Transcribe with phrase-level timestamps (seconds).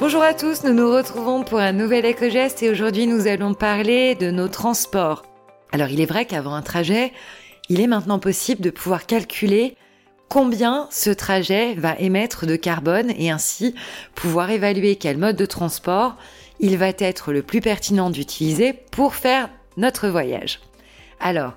[0.00, 4.14] Bonjour à tous, nous nous retrouvons pour un nouvel éco-geste et aujourd'hui nous allons parler
[4.14, 5.24] de nos transports.
[5.72, 7.12] Alors il est vrai qu'avant un trajet,
[7.68, 9.76] il est maintenant possible de pouvoir calculer
[10.28, 13.74] combien ce trajet va émettre de carbone et ainsi
[14.14, 16.16] pouvoir évaluer quel mode de transport
[16.60, 20.60] il va être le plus pertinent d'utiliser pour faire notre voyage.
[21.18, 21.54] Alors,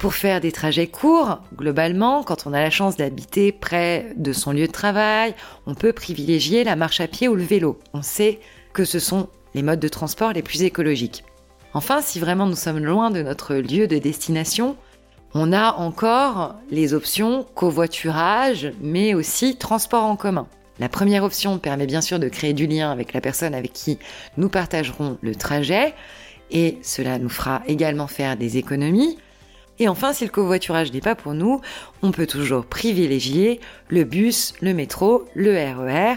[0.00, 4.52] pour faire des trajets courts, globalement, quand on a la chance d'habiter près de son
[4.52, 5.34] lieu de travail,
[5.66, 7.78] on peut privilégier la marche à pied ou le vélo.
[7.92, 8.40] On sait
[8.72, 11.22] que ce sont les modes de transport les plus écologiques.
[11.74, 14.74] Enfin, si vraiment nous sommes loin de notre lieu de destination,
[15.34, 20.48] on a encore les options covoiturage, mais aussi transport en commun.
[20.78, 23.98] La première option permet bien sûr de créer du lien avec la personne avec qui
[24.38, 25.92] nous partagerons le trajet,
[26.50, 29.18] et cela nous fera également faire des économies.
[29.80, 31.62] Et enfin, si le covoiturage n'est pas pour nous,
[32.02, 36.16] on peut toujours privilégier le bus, le métro, le RER.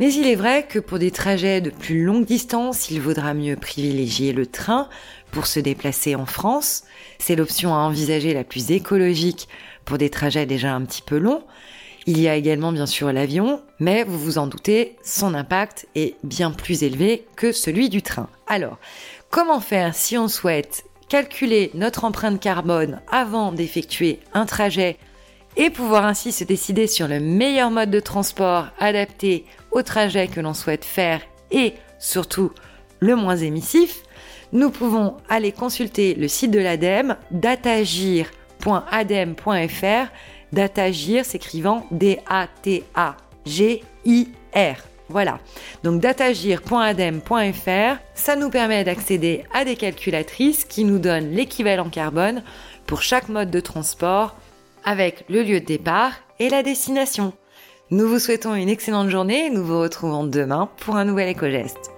[0.00, 3.56] Mais il est vrai que pour des trajets de plus longue distance, il vaudra mieux
[3.56, 4.88] privilégier le train
[5.30, 6.84] pour se déplacer en France.
[7.18, 9.46] C'est l'option à envisager la plus écologique
[9.84, 11.44] pour des trajets déjà un petit peu longs.
[12.06, 16.14] Il y a également bien sûr l'avion, mais vous vous en doutez, son impact est
[16.22, 18.30] bien plus élevé que celui du train.
[18.46, 18.78] Alors,
[19.28, 24.98] comment faire si on souhaite calculer notre empreinte carbone avant d'effectuer un trajet
[25.56, 30.40] et pouvoir ainsi se décider sur le meilleur mode de transport adapté au trajet que
[30.40, 32.52] l'on souhaite faire et surtout
[33.00, 34.02] le moins émissif,
[34.52, 40.12] nous pouvons aller consulter le site de l'ADEME datagir.adem.fr
[40.52, 42.36] datagir s'écrivant D-A-T-A-G-I-R.
[45.08, 45.38] Voilà.
[45.84, 52.42] Donc datagir.adem.fr, ça nous permet d'accéder à des calculatrices qui nous donnent l'équivalent carbone
[52.86, 54.36] pour chaque mode de transport
[54.84, 57.32] avec le lieu de départ et la destination.
[57.90, 61.95] Nous vous souhaitons une excellente journée et nous vous retrouvons demain pour un nouvel éco-geste.